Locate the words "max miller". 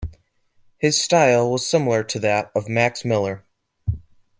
2.67-3.45